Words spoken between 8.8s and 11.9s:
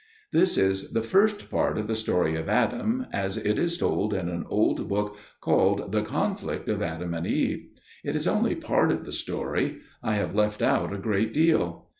of the story; I have left out a great deal.